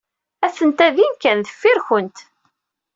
[0.45, 2.17] Aten-a din kan deffir-kunt.